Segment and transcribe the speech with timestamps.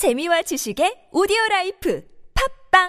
[0.00, 2.02] 재미와 지식의 오디오 라이프
[2.72, 2.88] 팝빵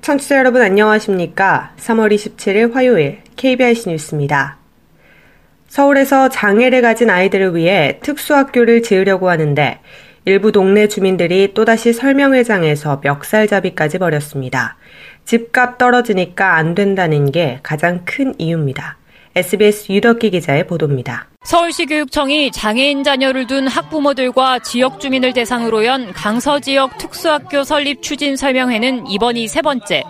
[0.00, 1.74] 청취자 여러분 안녕하십니까?
[1.76, 4.61] 3월 27일 화요일 KBIC 뉴스입니다.
[5.72, 9.78] 서울에서 장애를 가진 아이들을 위해 특수학교를 지으려고 하는데
[10.26, 14.76] 일부 동네 주민들이 또다시 설명회장에서 멱살잡이까지 벌였습니다.
[15.24, 18.98] 집값 떨어지니까 안 된다는 게 가장 큰 이유입니다.
[19.34, 21.28] SBS 유덕기 기자의 보도입니다.
[21.42, 28.36] 서울시 교육청이 장애인 자녀를 둔 학부모들과 지역 주민을 대상으로 연 강서 지역 특수학교 설립 추진
[28.36, 30.02] 설명회는 이번이 세 번째.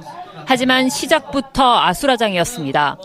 [0.46, 2.96] 하지만 시작부터 아수라장이었습니다.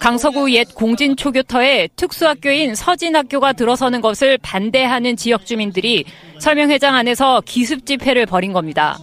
[0.00, 6.04] 강서구 옛 공진 초교터에 특수학교인 서진학교가 들어서는 것을 반대하는 지역 주민들이
[6.38, 8.98] 설명회장 안에서 기습 집회를 벌인 겁니다.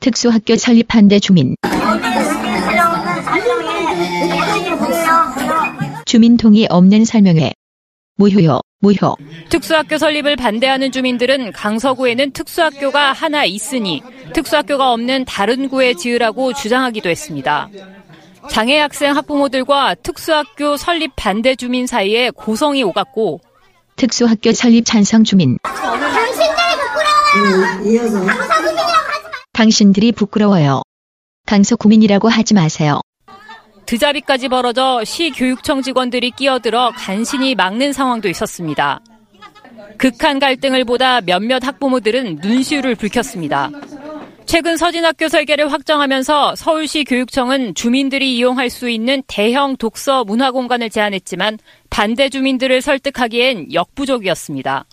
[0.00, 1.54] 특수학교 설립 반대 주민.
[6.04, 7.52] 주민 동의 없는 설명회.
[8.16, 9.16] 무효요, 무효.
[9.48, 14.02] 특수학교 설립을 반대하는 주민들은 강서구에는 특수학교가 하나 있으니
[14.34, 17.68] 특수학교가 없는 다른 구에 지으라고 주장하기도 했습니다.
[18.50, 23.40] 장애 학생 학부모들과 특수학교 설립 반대 주민 사이에 고성이 오갔고
[23.96, 25.58] 특수학교 설립 찬성 주민.
[29.52, 30.82] 당신들이 부끄러워요.
[31.46, 33.00] 강서 구민이라고 하지 마세요.
[33.92, 39.02] 드자비까지 벌어져 시 교육청 직원들이 끼어들어 간신히 막는 상황도 있었습니다.
[39.98, 43.70] 극한 갈등을 보다 몇몇 학부모들은 눈시울을 붉혔습니다.
[44.46, 51.58] 최근 서진학교 설계를 확정하면서 서울시 교육청은 주민들이 이용할 수 있는 대형 독서 문화 공간을 제안했지만
[51.90, 54.86] 반대 주민들을 설득하기엔 역부족이었습니다.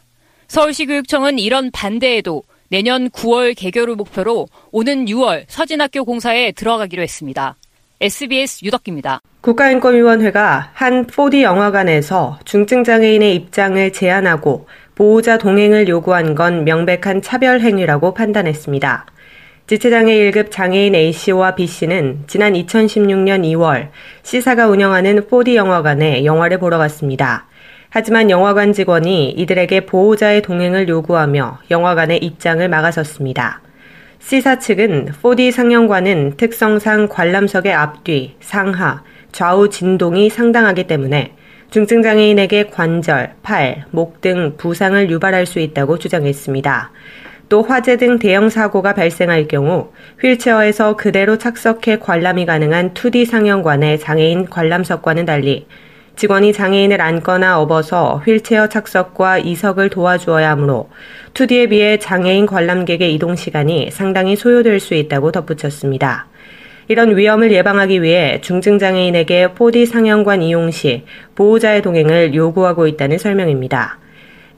[0.50, 7.56] 서울시 교육청은 이런 반대에도 내년 9월 개교를 목표로 오는 6월 서진학교 공사에 들어가기로 했습니다.
[8.02, 9.20] SBS 유덕기입니다.
[9.42, 19.06] 국가인권위원회가 한 4D 영화관에서 중증장애인의 입장을 제한하고 보호자 동행을 요구한 건 명백한 차별 행위라고 판단했습니다.
[19.68, 23.90] 지체장애 1급 장애인 A씨와 B씨는 지난 2016년 2월
[24.24, 27.48] C사가 운영하는 4D 영화관에 영화를 보러 갔습니다.
[27.90, 33.60] 하지만 영화관 직원이 이들에게 보호자의 동행을 요구하며 영화관의 입장을 막아섰습니다.
[34.20, 41.34] C사 측은 4D 상영관은 특성상 관람석의 앞뒤, 상하, 좌우 진동이 상당하기 때문에
[41.72, 46.92] 중증장애인에게 관절, 팔, 목 등 부상을 유발할 수 있다고 주장했습니다.
[47.48, 49.92] 또 화재 등 대형 사고가 발생할 경우
[50.22, 55.66] 휠체어에서 그대로 착석해 관람이 가능한 2D 상영관의 장애인 관람석과는 달리
[56.20, 60.90] 직원이 장애인을 안거나 업어서 휠체어 착석과 이석을 도와주어야 하므로
[61.34, 66.28] 2D에 비해 장애인 관람객의 이동 시간이 상당히 소요될 수 있다고 덧붙였습니다.
[66.90, 73.98] 이런 위험을 예방하기 위해 중증장애인에게 4D 상영관 이용 시 보호자의 동행을 요구하고 있다는 설명입니다.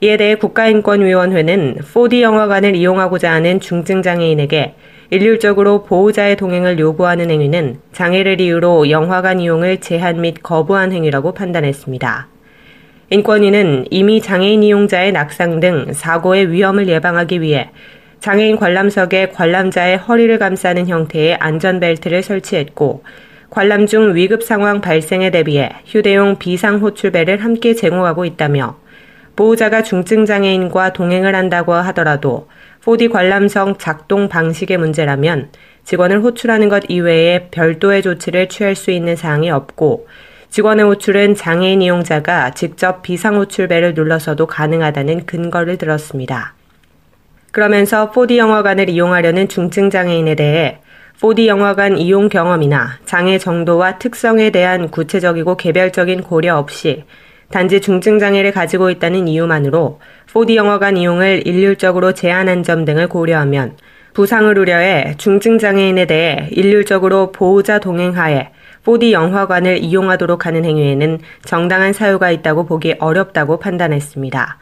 [0.00, 4.74] 이에 대해 국가인권위원회는 4D 영화관을 이용하고자 하는 중증장애인에게
[5.12, 12.28] 일률적으로 보호자의 동행을 요구하는 행위는 장애를 이유로 영화관 이용을 제한 및 거부한 행위라고 판단했습니다.
[13.10, 17.72] 인권위는 이미 장애인 이용자의 낙상 등 사고의 위험을 예방하기 위해
[18.20, 23.04] 장애인 관람석에 관람자의 허리를 감싸는 형태의 안전벨트를 설치했고
[23.50, 28.78] 관람 중 위급 상황 발생에 대비해 휴대용 비상 호출벨을 함께 제공하고 있다며
[29.36, 32.48] 보호자가 중증 장애인과 동행을 한다고 하더라도
[32.84, 35.50] 4D 관람석 작동 방식의 문제라면
[35.84, 40.08] 직원을 호출하는 것 이외에 별도의 조치를 취할 수 있는 사항이 없고
[40.50, 46.54] 직원의 호출은 장애인 이용자가 직접 비상 호출벨을 눌러서도 가능하다는 근거를 들었습니다.
[47.52, 50.80] 그러면서 4D 영화관을 이용하려는 중증 장애인에 대해
[51.20, 57.04] 4D 영화관 이용 경험이나 장애 정도와 특성에 대한 구체적이고 개별적인 고려 없이
[57.52, 60.00] 단지 중증 장애를 가지고 있다는 이유만으로
[60.32, 63.76] 4D 영화관 이용을 일률적으로 제한한 점 등을 고려하면
[64.14, 68.48] 부상을 우려해 중증장애인에 대해 일률적으로 보호자 동행하에
[68.84, 74.58] 4D 영화관을 이용하도록 하는 행위에는 정당한 사유가 있다고 보기 어렵다고 판단했습니다.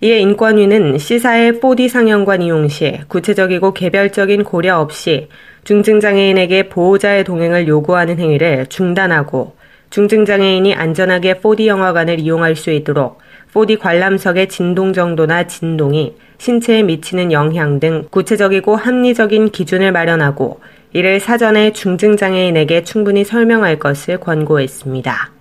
[0.00, 5.28] 이에 인권위는 C사의 4D 상영관 이용 시 구체적이고 개별적인 고려 없이
[5.62, 9.54] 중증장애인에게 보호자의 동행을 요구하는 행위를 중단하고
[9.90, 13.18] 중증장애인이 안전하게 4D 영화관을 이용할 수 있도록
[13.54, 20.60] 4D 관람석의 진동 정도나 진동이 신체에 미치는 영향 등 구체적이고 합리적인 기준을 마련하고
[20.92, 25.32] 이를 사전에 중증장애인에게 충분히 설명할 것을 권고했습니다.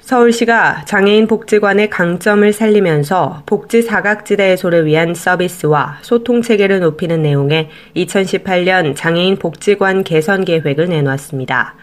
[0.00, 8.96] 서울시가 장애인 복지관의 강점을 살리면서 복지 사각지대 해소를 위한 서비스와 소통 체계를 높이는 내용의 2018년
[8.96, 11.74] 장애인 복지관 개선 계획을 내놓았습니다.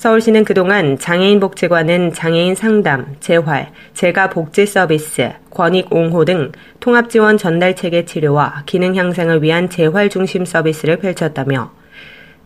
[0.00, 7.36] 서울시는 그동안 장애인 복지관은 장애인 상담, 재활, 재가 복지 서비스, 권익 옹호 등 통합 지원
[7.36, 11.70] 전달 체계 치료와 기능 향상을 위한 재활 중심 서비스를 펼쳤다며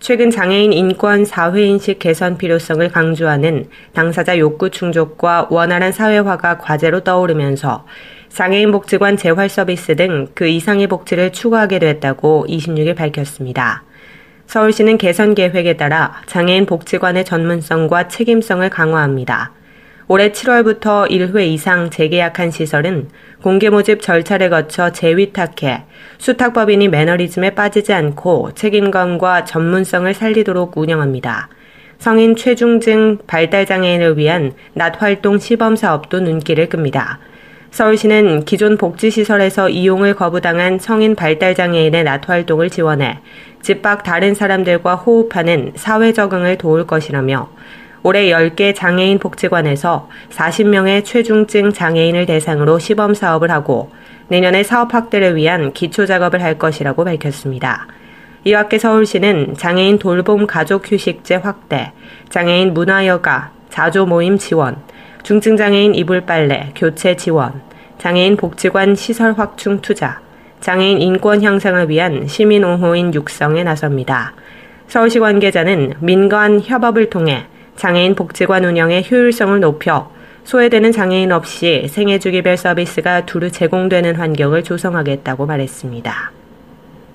[0.00, 7.86] 최근 장애인 인권 사회인식 개선 필요성을 강조하는 당사자 욕구 충족과 원활한 사회화가 과제로 떠오르면서
[8.30, 13.84] 장애인 복지관 재활 서비스 등 그 이상의 복지를 추구하게 됐다고 26일 밝혔습니다.
[14.46, 19.52] 서울시는 개선 계획에 따라 장애인 복지관의 전문성과 책임성을 강화합니다.
[20.06, 23.08] 올해 7월부터 1회 이상 재계약한 시설은
[23.43, 25.85] 공개 모집 절차를 거쳐 재위탁해
[26.19, 31.49] 수탁법인이 매너리즘에 빠지지 않고 책임감과 전문성을 살리도록 운영합니다.
[31.99, 37.19] 성인 최중증 발달장애인을 위한 낮활동 시범 사업도 눈길을 끕니다.
[37.74, 43.18] 서울시는 기존 복지시설에서 이용을 거부당한 성인 발달장애인의 낮활동을 지원해
[43.62, 47.48] 집 밖 다른 사람들과 호흡하는 사회 적응을 도울 것이라며
[48.04, 53.90] 올해 10개 장애인 복지관에서 40명의 최중증 장애인을 대상으로 시범 사업을 하고
[54.28, 57.88] 내년에 사업 확대를 위한 기초 작업을 할 것이라고 밝혔습니다.
[58.44, 61.90] 이와 함께 서울시는 장애인 돌봄 가족 휴식제 확대,
[62.28, 64.76] 장애인 문화여가, 자조 모임 지원,
[65.24, 67.62] 중증장애인 이불 빨래, 교체 지원,
[67.96, 70.20] 장애인 복지관 시설 확충 투자,
[70.60, 74.34] 장애인 인권 향상을 위한 시민 옹호인 육성에 나섭니다.
[74.86, 80.12] 서울시 관계자는 민관 협업을 통해 장애인 복지관 운영의 효율성을 높여
[80.44, 86.32] 소외되는 장애인 없이 생애주기별 서비스가 두루 제공되는 환경을 조성하겠다고 말했습니다.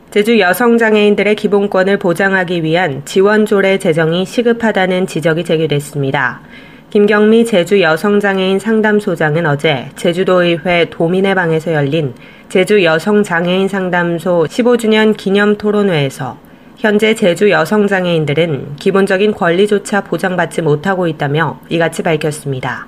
[0.10, 6.42] 제주 여성장애인들의 기본권을 보장하기 위한 지원조례 제정이 시급하다는 지적이 제기됐습니다.
[6.90, 12.16] 김경미 제주 여성장애인 상담소장은 어제 제주도의회 도민의 방에서 열린
[12.50, 16.40] 제주 여성장애인 상담소 15주년 기념 토론회에서
[16.78, 22.88] 현재 제주 여성장애인들은 기본적인 권리조차 보장받지 못하고 있다며 이같이 밝혔습니다.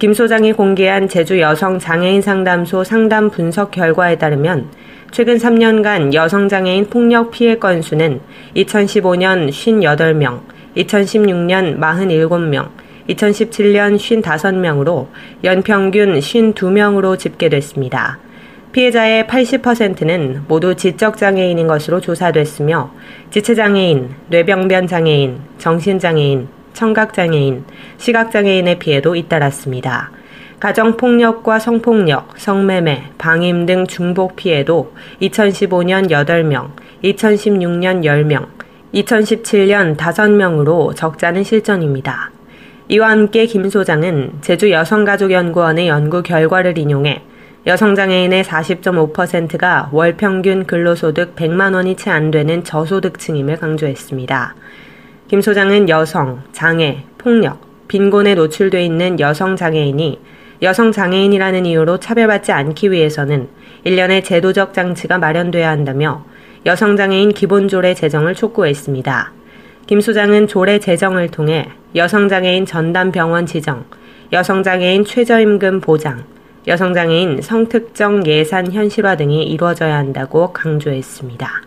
[0.00, 4.70] 김 소장이 공개한 제주 여성장애인 상담소 상담 분석 결과에 따르면
[5.12, 8.22] 최근 3년간 여성장애인 폭력 피해 건수는
[8.56, 10.40] 2015년 58명,
[10.76, 12.70] 2016년 47명,
[13.10, 15.08] 2017년 55명으로
[15.44, 18.18] 연평균 52명으로 집계됐습니다.
[18.72, 22.92] 피해자의 80%는 모두 지적장애인인 것으로 조사됐으며
[23.30, 27.64] 지체장애인, 뇌병변 장애인, 정신장애인, 청각장애인,
[27.98, 30.12] 시각장애인의 피해도 잇따랐습니다.
[30.60, 34.92] 가정폭력과 성폭력, 성매매, 방임 등 중복 피해도
[35.22, 36.70] 2015년 8명,
[37.02, 38.46] 2016년 10명,
[38.94, 42.30] 2017년 5명으로 적자는 실전입니다.
[42.92, 47.22] 이와 함께 김 소장은 제주 여성가족연구원의 연구 결과를 인용해
[47.64, 54.56] 여성장애인의 40.5%가 월 평균 근로소득 100만 원이 채 안 되는 저소득층임을 강조했습니다.
[55.28, 60.18] 김 소장은 여성, 장애, 폭력, 빈곤에 노출돼 있는 여성 장애인이
[60.62, 63.46] 여성 장애인이라는 이유로 차별받지 않기 위해서는
[63.84, 66.24] 일련의 제도적 장치가 마련돼야 한다며
[66.66, 69.39] 여성 장애인 기본조례 제정을 촉구했습니다.
[69.90, 73.84] 김 소장은 조례 제정을 통해 여성장애인 전담병원 지정,
[74.30, 76.22] 여성장애인 최저임금 보장,
[76.68, 81.62] 여성장애인 성특정 예산 현실화 등이 이루어져야 한다고 강조했습니다.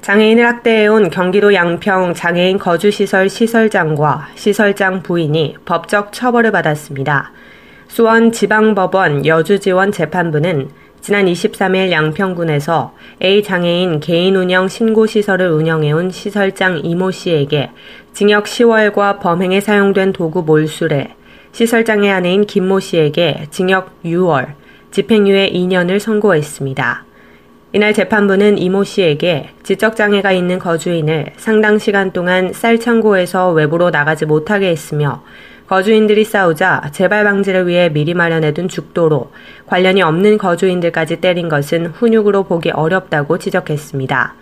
[0.00, 7.32] 장애인을 학대해온 경기도 양평 장애인 거주시설 시설장과 시설장 부인이 법적 처벌을 받았습니다.
[7.88, 10.70] 수원 지방법원 여주지원 재판부는
[11.02, 12.94] 지난 23일 양평군에서
[13.24, 17.70] A 장애인 개인 운영 신고 시설을 운영해온 시설장 이모 씨에게
[18.12, 21.16] 징역 10월과 범행에 사용된 도구 몰수래,
[21.50, 24.52] 시설장의 아내인 김모 씨에게 징역 6월,
[24.92, 27.04] 집행유예 2년을 선고했습니다.
[27.72, 35.24] 이날 재판부는 이모 씨에게 지적장애가 있는 거주인을 상당 시간 동안 쌀창고에서 외부로 나가지 못하게 했으며
[35.68, 39.32] 거주인들이 싸우자 재발 방지를 위해 미리 마련해둔 죽도로
[39.66, 44.34] 관련이 없는 거주인들까지 때린 것은 훈육으로 보기 어렵다고 지적했습니다.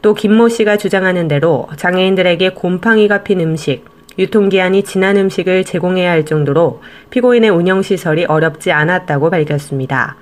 [0.00, 3.84] 또 김모 씨가 주장하는 대로 장애인들에게 곰팡이가 핀 음식,
[4.18, 10.16] 유통기한이 지난 음식을 제공해야 할 정도로 피고인의 운영시설이 어렵지 않았다고 밝혔습니다.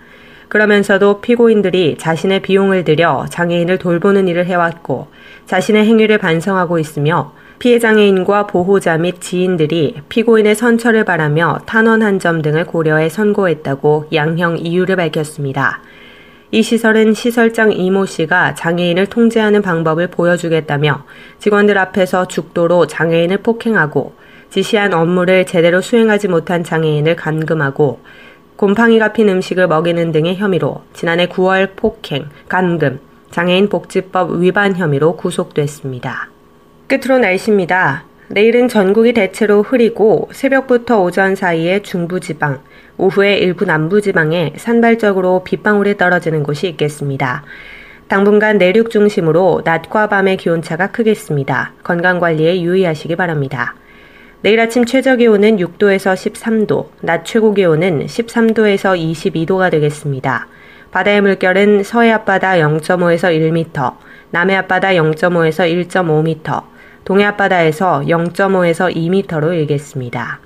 [0.48, 5.08] 그러면서도 피고인들이 자신의 비용을 들여 장애인을 돌보는 일을 해왔고
[5.46, 12.64] 자신의 행위를 반성하고 있으며 피해 장애인과 보호자 및 지인들이 피고인의 선처를 바라며 탄원한 점 등을
[12.64, 15.82] 고려해 선고했다고 양형 이유를 밝혔습니다.
[16.52, 21.04] 이 시설은 시설장 이모 씨가 장애인을 통제하는 방법을 보여주겠다며
[21.38, 24.14] 직원들 앞에서 죽도로 장애인을 폭행하고
[24.48, 28.00] 지시한 업무를 제대로 수행하지 못한 장애인을 감금하고
[28.56, 33.00] 곰팡이가 핀 음식을 먹이는 등의 혐의로 지난해 9월 폭행, 감금,
[33.30, 36.29] 장애인 복지법 위반 혐의로 구속됐습니다.
[36.90, 38.02] 끝으로 날씨입니다.
[38.26, 42.62] 내일은 전국이 대체로 흐리고 새벽부터 오전 사이에 중부지방,
[42.96, 47.44] 오후에 일부 남부지방에 산발적으로 빗방울이 떨어지는 곳이 있겠습니다.
[48.08, 51.74] 당분간 내륙 중심으로 낮과 밤의 기온차가 크겠습니다.
[51.84, 53.76] 건강관리에 유의하시기 바랍니다.
[54.42, 60.48] 내일 아침 최저 기온은 6도에서 13도, 낮 최고 기온은 13도에서 22도가 되겠습니다.
[60.90, 63.94] 바다의 물결은 서해 앞바다 0.5에서 1m,
[64.32, 66.69] 남해 앞바다 0.5에서 1.5m,
[67.04, 70.40] 동해 앞바다에서 0.5에서 2m로 일겠습니다.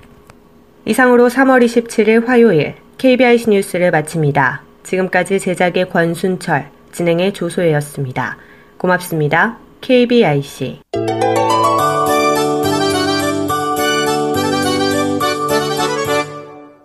[0.85, 4.61] 이상으로 3월 27일 화요일 KBIC 뉴스를 마칩니다.
[4.83, 8.37] 지금까지 제작의 권순철, 진행의 조소혜였습니다.
[8.77, 9.57] 고맙습니다.
[9.81, 10.81] KBIC